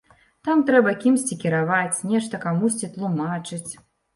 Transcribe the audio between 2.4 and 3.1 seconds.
камусьці